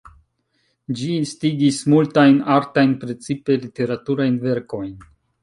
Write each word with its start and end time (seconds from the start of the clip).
Ĝi 1.01 1.09
instigis 1.15 1.81
multajn 1.95 2.39
artajn, 2.55 2.97
precipe 3.05 3.59
literaturajn 3.67 4.43
verkojn. 4.49 4.91